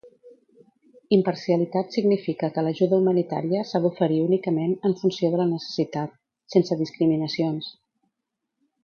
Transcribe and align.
Imparcialitat 1.17 1.91
significa 1.97 2.49
que 2.55 2.63
l'ajuda 2.67 2.99
humanitària 3.01 3.61
s'ha 3.73 3.81
d'oferir 3.83 4.17
únicament 4.23 4.73
en 4.89 4.97
funció 5.03 5.31
de 5.35 5.41
la 5.43 5.47
necessitat, 5.53 6.17
sense 6.55 6.79
discriminacions. 6.81 7.69